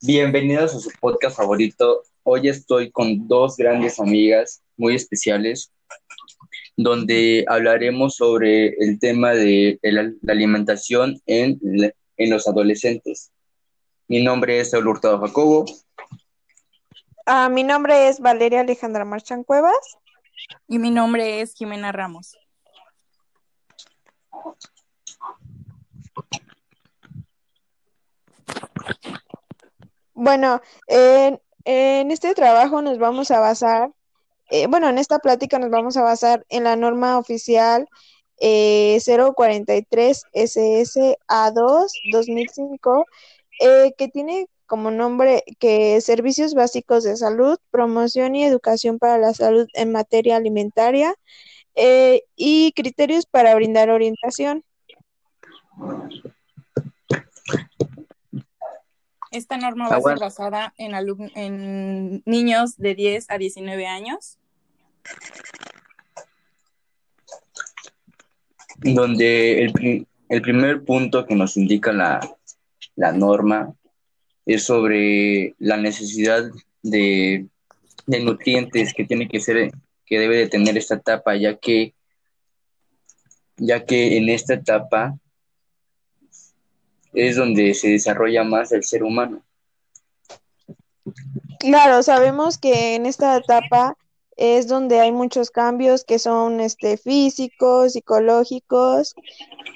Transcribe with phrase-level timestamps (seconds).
[0.00, 2.04] Bienvenidos a su podcast favorito.
[2.22, 5.72] Hoy estoy con dos grandes amigas muy especiales,
[6.76, 11.58] donde hablaremos sobre el tema de la, alimentación en,
[12.16, 13.32] en, los adolescentes.
[14.06, 15.64] Mi nombre es Saúl Hurtado Jacobo.
[17.26, 19.98] Ah, mi nombre es Valeria Alejandra Marchan Cuevas.
[20.68, 22.38] Y mi nombre es Jimena Ramos.
[30.20, 31.40] Bueno, en,
[32.10, 33.92] este trabajo nos vamos a basar,
[34.50, 37.86] eh, bueno, en esta plática nos vamos a basar en la norma oficial
[38.40, 43.06] eh, 043 SSA2 2005,
[43.60, 49.34] eh, que tiene como nombre que Servicios Básicos de Salud, Promoción y Educación para la
[49.34, 51.14] Salud en materia alimentaria
[51.76, 54.64] eh, y criterios para brindar orientación.
[59.30, 60.94] Esta norma va a ser basada en,
[61.34, 64.38] en niños de 10 a 19 años.
[68.78, 72.20] Donde el, el primer punto que nos indica la,
[72.96, 73.74] la, norma
[74.46, 76.44] es sobre la necesidad
[76.82, 77.46] de,
[78.06, 79.72] de nutrientes que tiene que ser,
[80.06, 81.94] que debe de tener esta etapa, ya que,
[83.56, 85.18] ya que en esta etapa
[87.18, 89.42] es donde se desarrolla más el ser humano.
[91.58, 93.96] Claro, sabemos que en esta etapa
[94.36, 99.16] es donde hay muchos cambios que son este, físicos, psicológicos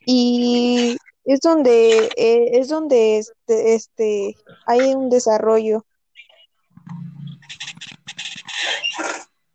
[0.06, 5.84] y es donde eh, es donde este, este, hay un desarrollo.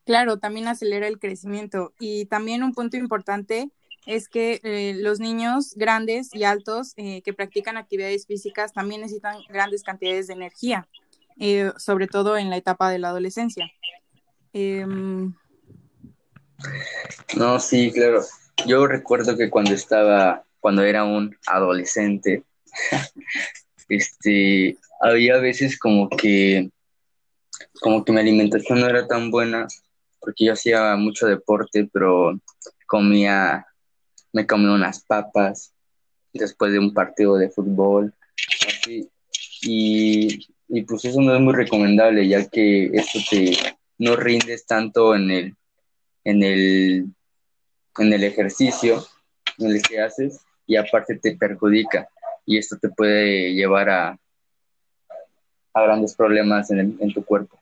[0.05, 3.69] Claro, también acelera el crecimiento y también un punto importante
[4.07, 9.41] es que eh, los niños grandes y altos eh, que practican actividades físicas también necesitan
[9.49, 10.87] grandes cantidades de energía,
[11.37, 13.69] eh, sobre todo en la etapa de la adolescencia.
[14.53, 15.33] Em,
[17.35, 18.21] no, sí, claro.
[18.65, 22.43] Yo recuerdo que cuando estaba, cuando era un adolescente,
[23.89, 26.71] este, había veces como que,
[27.81, 29.67] como que mi alimentación no era tan buena,
[30.21, 32.39] porque yo hacía mucho deporte, pero
[32.87, 33.67] comía
[34.37, 35.73] me comí unas papas
[36.31, 38.13] después de un partido de fútbol.
[39.63, 40.47] Y,
[40.87, 43.57] pues eso no es muy recomendable, ya que esto te
[43.97, 45.55] no rindes tanto en el,
[46.23, 47.05] en el,
[47.97, 49.03] en el ejercicio
[49.57, 52.07] en el que haces y aparte te perjudica
[52.45, 54.19] y esto te puede llevar a,
[55.73, 57.59] a grandes problemas en, en tu cuerpo.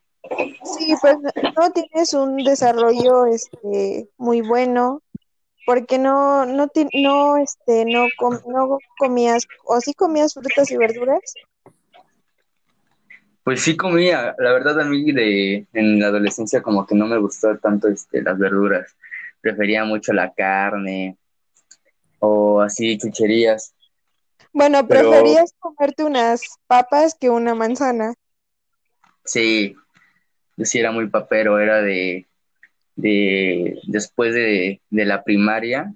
[0.77, 1.15] Sí, pues
[1.57, 5.01] no tienes un desarrollo este, muy bueno,
[5.65, 8.07] porque no, no, no, este, no,
[8.47, 11.21] no comías, o sí comías frutas y verduras.
[13.43, 17.17] Pues sí comía, la verdad a mí de, en la adolescencia como que no me
[17.17, 18.95] gustó tanto este, las verduras,
[19.41, 21.17] prefería mucho la carne
[22.19, 23.73] o así chucherías.
[24.51, 28.13] Bueno, preferías comerte unas papas que una manzana.
[29.23, 29.75] Sí,
[30.55, 32.25] yo sí era muy papero, era de
[32.95, 35.93] de después de, la primaria,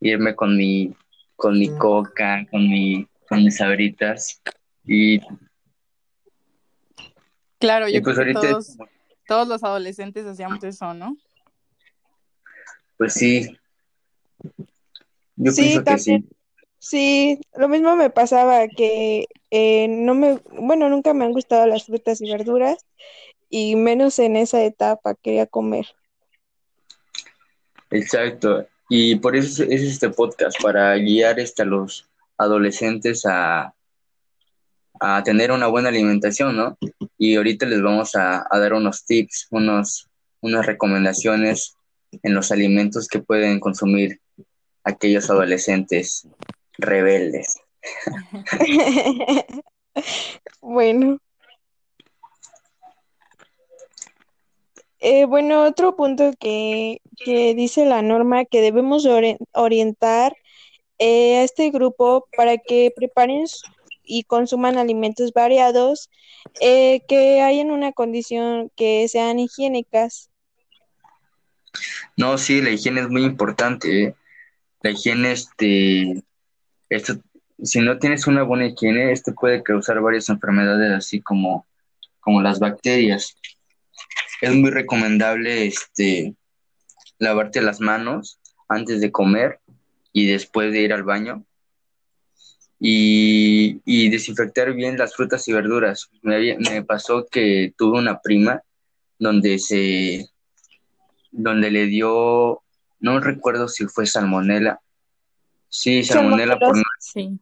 [0.00, 0.94] irme con mi,
[1.36, 4.40] con mi coca, con mi, con mis sabritas
[4.84, 5.20] y
[7.58, 8.76] Claro, yo pues creo que todos,
[9.26, 11.16] todos los adolescentes hacíamos eso, ¿no?
[12.98, 13.56] Pues sí.
[15.36, 16.24] Yo pienso que sí.
[16.78, 21.86] Sí, lo mismo me pasaba que eh, no me, bueno, nunca me han gustado las
[21.86, 22.84] frutas y verduras
[23.48, 25.86] y menos en esa etapa quería comer.
[27.94, 28.66] Exacto.
[28.88, 33.74] Y por eso es este podcast, para guiar este, a los adolescentes a,
[35.00, 36.78] a tener una buena alimentación, ¿no?
[37.18, 40.08] Y ahorita les vamos a, dar unos tips, unos,
[40.40, 41.76] unas recomendaciones
[42.22, 44.20] en los alimentos que pueden consumir
[44.84, 46.26] aquellos adolescentes
[46.78, 47.56] rebeldes.
[50.60, 51.18] bueno,
[55.06, 59.06] Eh, bueno, otro punto que, dice la norma que debemos
[59.52, 60.34] orientar
[60.98, 63.44] eh, a este grupo para que preparen
[64.02, 66.08] y consuman alimentos variados
[66.58, 70.30] eh, que hayan una condición que sean higiénicas.
[72.16, 74.14] No, sí, la higiene es muy importante.
[74.80, 76.22] La higiene, este,
[76.88, 77.16] esto,
[77.62, 81.66] si no tienes una buena higiene, esto puede causar varias enfermedades, así como,
[82.20, 83.36] como las bacterias
[84.40, 86.34] es muy recomendable este
[87.18, 89.60] lavarte las manos antes de comer
[90.12, 91.44] y después de ir al baño.
[92.80, 96.10] y, y desinfectar bien las frutas y verduras.
[96.22, 98.62] Me, me pasó que tuve una prima
[99.18, 100.28] donde se
[101.30, 102.62] donde le dio
[103.00, 104.80] no recuerdo si fue salmonela
[105.68, 107.38] sí salmonela por Sí.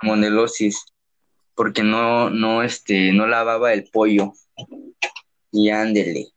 [0.00, 0.84] salmonelosis
[1.54, 4.34] porque no no este no lavaba el pollo
[5.52, 6.28] y ándele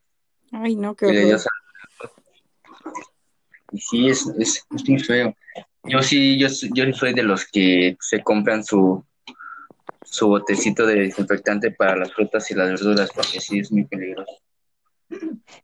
[0.52, 1.40] Ay, no, qué horror.
[3.72, 5.34] y sí es, es, es muy feo
[5.84, 9.04] yo sí yo soy- yo soy de los que se compran su
[10.04, 14.32] su botecito de desinfectante para las frutas y las verduras porque sí es muy peligroso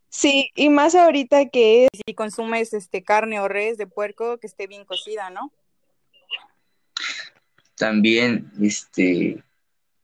[0.08, 4.66] Sí, y más ahorita que Si consumes este carne o res de puerco que esté
[4.66, 5.50] bien cocida, ¿no?
[7.76, 9.42] También, este,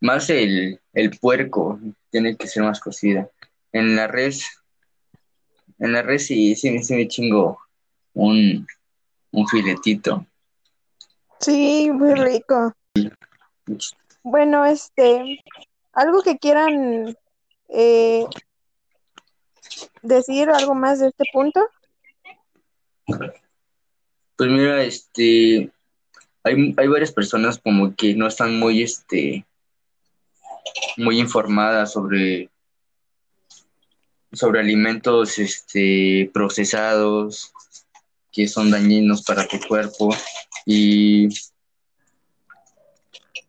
[0.00, 1.78] más el, el puerco
[2.10, 3.28] tiene que ser más cocida.
[3.72, 4.46] En la res,
[5.78, 7.58] en la res sí, sí, sí me chingo
[8.14, 8.66] un,
[9.32, 10.26] un filetito.
[11.40, 12.72] sí, muy rico.
[14.22, 15.44] Bueno, este,
[15.92, 17.16] algo que quieran
[17.68, 18.24] eh,
[20.02, 21.66] decir, algo más de este punto.
[23.06, 25.70] Pues mira, este,
[26.42, 29.44] hay, hay varias personas como que no están muy, este,
[30.96, 32.50] muy informadas sobre,
[34.32, 37.52] sobre alimentos, este, procesados
[38.30, 40.14] que son dañinos para tu cuerpo
[40.66, 41.28] y,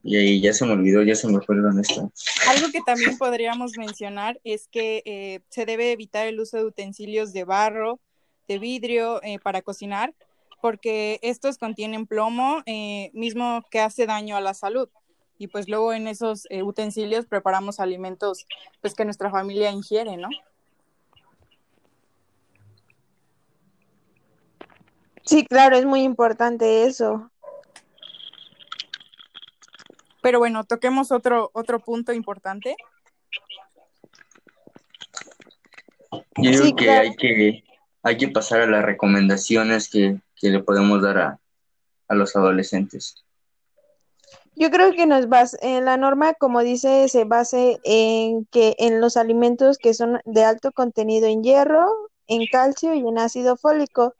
[0.03, 2.11] y ahí ya se me olvidó, ya se me con esto.
[2.47, 7.33] Algo que también podríamos mencionar es que eh, se debe evitar el uso de utensilios
[7.33, 7.99] de barro,
[8.47, 10.13] de vidrio eh, para cocinar,
[10.61, 14.89] porque estos contienen plomo, eh, mismo que hace daño a la salud.
[15.37, 18.45] Y pues luego en esos eh, utensilios preparamos alimentos
[18.81, 20.29] pues que nuestra familia ingiere, ¿no?
[25.29, 27.29] Sí, claro, es muy importante eso.
[30.23, 32.75] Pero bueno, toquemos otro, otro punto importante.
[36.35, 37.01] Yo digo Sí, que claro.
[37.01, 37.63] hay que,
[38.01, 41.39] hay que pasar a las recomendaciones que, que le podemos dar a,
[42.07, 43.23] a los adolescentes.
[44.55, 48.99] Yo creo que nos bas en la norma, como dice, se base en que en
[48.99, 51.85] los alimentos que son de alto contenido en hierro,
[52.25, 54.15] en calcio y en ácido fólico.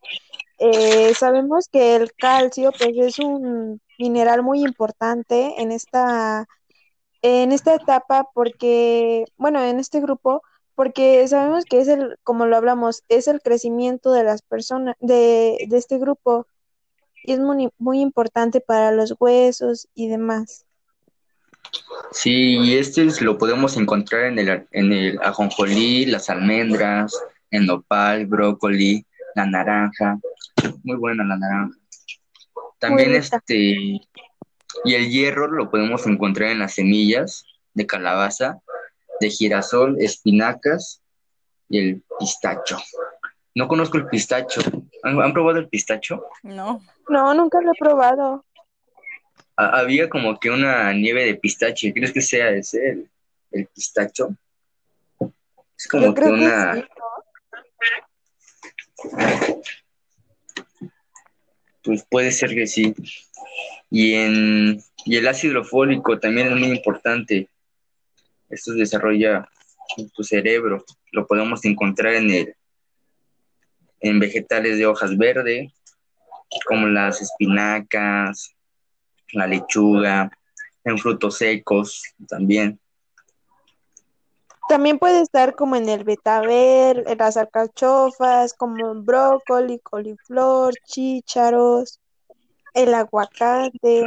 [0.60, 6.48] Eh, sabemos que el calcio, pues, es un mineral muy importante en esta,
[7.22, 10.44] en esta etapa porque, bueno, en este grupo,
[10.76, 15.58] porque sabemos que es el, como lo hablamos, es el crecimiento de las personas, de,
[15.70, 16.48] de este grupo
[17.24, 20.66] y es muy, muy importante para los huesos y demás.
[22.12, 27.14] Sí, y este es- lo podemos encontrar en el, en el ajonjolí, las almendras,
[27.52, 29.06] el nopal, brócoli,
[29.36, 30.20] la naranja.
[30.84, 31.78] Muy buena la naranja.
[32.80, 38.60] También este, y el hierro lo podemos encontrar en las semillas de calabaza,
[39.20, 41.02] de girasol, espinacas
[41.68, 42.78] y el pistacho.
[43.56, 44.62] No conozco el pistacho.
[45.04, 46.26] ¿Han, han probado el pistacho?
[46.44, 48.46] No, No, nunca lo he probado.
[49.58, 51.94] Ha- Había como que una nieve de pistache.
[51.94, 53.10] ¿Crees que sea ese el,
[53.52, 54.30] el pistacho?
[55.78, 56.74] Es como Yo que creo que una...
[56.76, 56.84] sí.
[61.84, 62.94] Pues puede ser que sí.
[63.90, 67.50] Y, en, y el ácido fólico también es muy importante.
[68.50, 69.48] Esto desarrolla
[70.14, 70.84] tu cerebro.
[71.12, 72.56] Lo podemos encontrar en el,
[74.02, 75.72] en vegetales de hojas verde,
[76.66, 78.56] como las espinacas,
[79.34, 80.32] la lechuga,
[80.84, 82.80] en frutos secos también.
[84.70, 92.00] También puede estar como en el betabel, en las alcachofas, como brócoli, coliflor, chícharos,
[92.76, 94.06] el aguacate.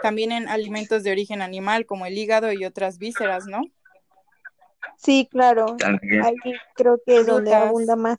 [0.00, 3.62] también en alimentos de origen animal como el hígado y otras vísceras, ¿no?
[4.96, 5.76] Sí, claro.
[5.76, 6.22] También.
[6.22, 6.36] Ahí
[6.76, 8.18] creo que es donde abunda más.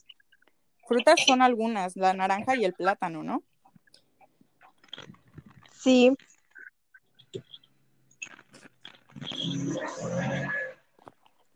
[0.90, 3.44] Frutas son algunas, la naranja y el plátano, ¿no?
[5.72, 6.14] Sí,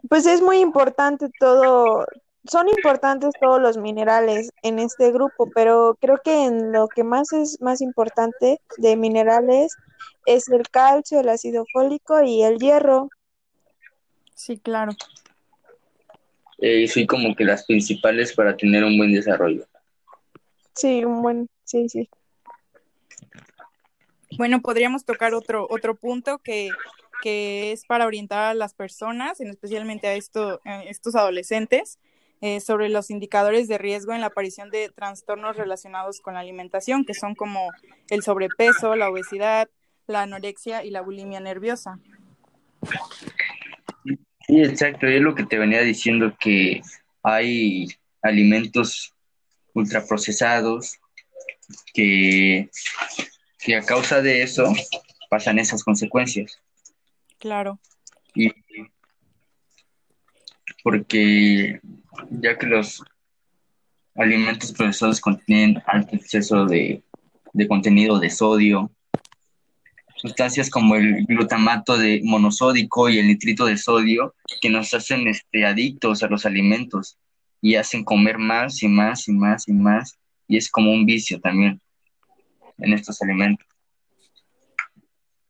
[0.09, 2.05] pues es muy importante todo,
[2.49, 7.33] son importantes todos los minerales en este grupo, pero creo que en lo que más
[7.33, 9.75] es más importante de minerales
[10.25, 13.09] es el calcio, el ácido fólico y el hierro.
[14.35, 14.93] Sí, claro.
[16.59, 19.65] Eh, soy como que las principales para tener un buen desarrollo.
[20.73, 22.09] Sí, un buen, sí, sí.
[24.37, 26.69] Bueno, podríamos tocar otro, otro punto que,
[27.21, 31.99] que es para orientar a las personas, en especialmente a estos adolescentes,
[32.39, 37.03] eh, sobre los indicadores de riesgo en la aparición de trastornos relacionados con la alimentación,
[37.03, 37.71] que son como
[38.11, 39.69] el sobrepeso, la obesidad,
[40.05, 41.99] la anorexia y la bulimia nerviosa.
[44.45, 46.81] Sí, exacto, es lo que te venía diciendo que
[47.23, 47.87] hay
[48.21, 49.15] alimentos
[49.73, 50.99] ultraprocesados
[51.93, 52.69] que,
[53.59, 54.71] que a causa de eso
[55.29, 56.61] pasan esas consecuencias.
[57.39, 57.79] Claro.
[58.33, 58.51] Y
[60.83, 61.79] porque
[62.29, 63.03] ya que los
[64.15, 67.03] alimentos procesados contienen alto exceso de,
[67.53, 68.91] de contenido de sodio,
[70.15, 75.65] sustancias como el glutamato de monosódico y el nitrito de sodio que nos hacen este,
[75.65, 77.17] adictos a los alimentos
[77.61, 80.17] y hacen comer más y más y más y más
[80.47, 81.81] y es como un vicio también
[82.77, 83.66] en estos alimentos.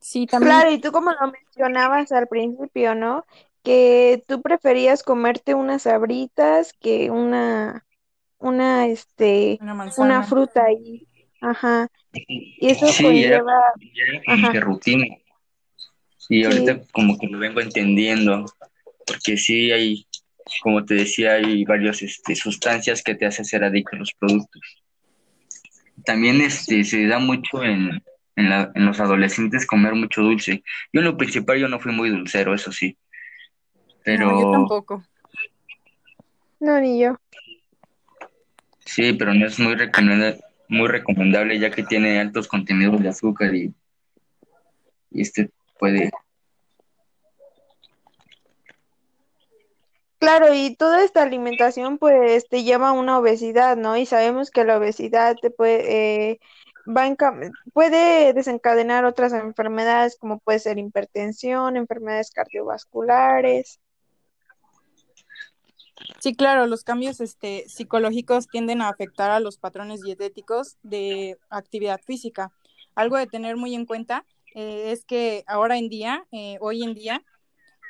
[0.07, 0.53] Sí, también.
[0.53, 3.25] Claro, y tú como lo mencionabas al principio, ¿no?
[3.61, 7.85] Que tú preferías comerte unas sabritas que una,
[8.37, 9.59] una, este,
[9.97, 11.05] una, fruta ahí.
[11.41, 11.89] Ajá.
[12.13, 13.53] Y eso sí, conlleva...
[14.25, 15.07] Era, rutina.
[16.29, 18.45] Y ahorita como que lo vengo entendiendo,
[19.05, 20.07] porque sí hay,
[20.63, 24.61] como te decía, hay varias este, sustancias que te hacen ser adicto a los productos.
[26.05, 28.01] También este, se da mucho en,
[28.37, 30.63] en, los adolescentes comer mucho dulce.
[30.93, 32.97] Yo en lo principal yo no fui muy dulcero, eso sí.
[34.03, 34.31] Pero...
[34.31, 35.03] No, yo tampoco.
[36.59, 37.17] No, ni yo.
[38.85, 40.39] Sí, pero no es muy recomendable,
[40.69, 43.73] muy recomendable ya que tiene altos contenidos de azúcar y,
[45.11, 46.09] y este puede
[50.19, 53.97] Claro, y toda esta alimentación pues te lleva a una obesidad, ¿no?
[53.97, 56.39] Y sabemos que la obesidad te puede, eh,
[56.87, 57.15] va
[57.73, 63.79] puede desencadenar otras enfermedades como puede ser hipertensión, enfermedades cardiovasculares.
[66.19, 71.99] Sí, claro, los cambios este, psicológicos tienden a afectar a los patrones dietéticos de actividad
[72.05, 72.51] física.
[72.95, 74.25] Algo de tener muy en cuenta
[74.55, 77.23] eh, es que ahora en día, eh, hoy en día,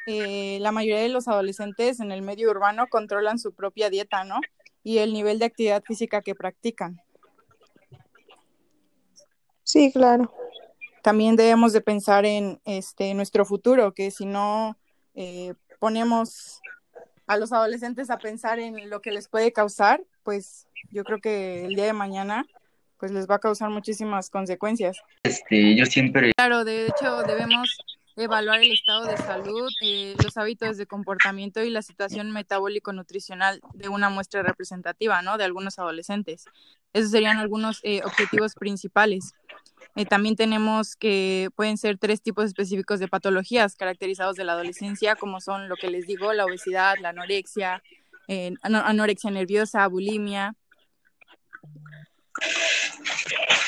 [0.08, 4.40] eh, la mayoría de los adolescentes en el medio urbano controlan su propia dieta, ¿no?
[4.84, 7.02] Y el nivel de actividad física que practican.
[9.68, 10.34] Sí, claro.
[11.04, 14.78] También debemos de pensar en este nuestro futuro, que si no
[15.14, 16.62] eh, ponemos
[17.28, 21.66] a los adolescentes a pensar en lo que les puede causar, pues yo creo que
[21.66, 22.46] el día de mañana
[22.98, 25.02] pues les va a causar muchísimas consecuencias.
[25.24, 26.32] Este, yo siempre...
[26.38, 27.78] Claro, de hecho debemos
[28.16, 33.90] evaluar el estado de salud, eh, los hábitos de comportamiento y la situación metabólico-nutricional de
[33.90, 35.38] una muestra representativa, ¿no?
[35.38, 36.46] De algunos adolescentes.
[36.94, 39.34] Esos serían algunos eh, objetivos principales.
[39.96, 45.16] Eh, también tenemos que pueden ser tres tipos específicos de patologías caracterizados de la adolescencia,
[45.16, 47.82] como son lo que les digo, la obesidad, la anorexia,
[48.62, 50.56] anorexia nerviosa, bulimia.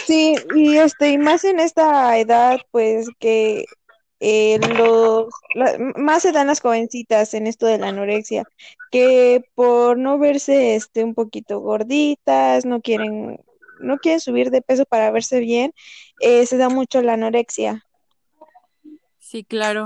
[0.05, 3.65] Sí, y este, y más en esta edad, pues que
[4.19, 5.27] eh, los,
[5.95, 8.43] más se dan las jovencitas en esto de la anorexia,
[8.91, 13.39] que por no verse este, un poquito gorditas, no quieren,
[13.79, 15.73] no quieren subir de peso para verse bien,
[16.21, 17.85] eh, se da mucho la anorexia.
[19.19, 19.83] Sí, claro.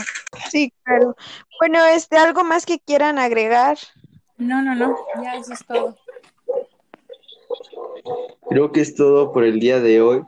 [0.49, 1.15] Sí, claro.
[1.59, 3.77] Bueno, este, ¿algo más que quieran agregar?
[4.37, 5.97] No, no, no, ya eso es todo.
[8.49, 10.23] Creo que es todo por el día de hoy.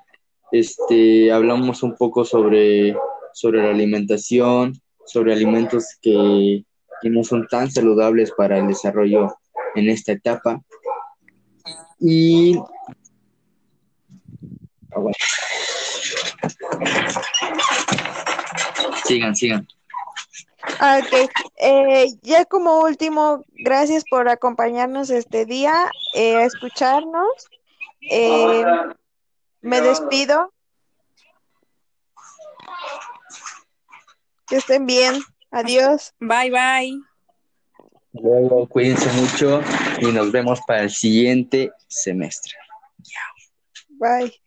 [0.51, 2.95] Este, hablamos un poco sobre
[3.35, 6.63] sobre la alimentación, sobre alimentos que,
[7.03, 9.27] no son tan saludables para el desarrollo
[9.75, 10.59] en esta etapa.
[11.99, 12.57] Y
[19.05, 19.67] Sigan, sigan.
[20.65, 27.27] Ok, eh, ya como último, gracias por acompañarnos este día, eh, a escucharnos.
[28.09, 28.65] Eh,
[29.61, 30.51] me despido.
[34.47, 35.21] Que estén bien.
[35.51, 36.13] Adiós.
[36.19, 36.99] Bye, bye.
[38.13, 39.61] Luego, cuídense mucho
[39.99, 42.53] y nos vemos para el siguiente semestre.
[43.89, 44.44] Bye.